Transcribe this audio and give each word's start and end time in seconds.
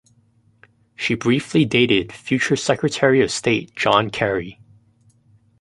She 0.95 1.13
briefly 1.13 1.63
dated 1.63 2.11
future 2.11 2.55
Secretary 2.55 3.21
of 3.21 3.29
State 3.29 3.75
John 3.75 4.09
Kerry. 4.09 4.59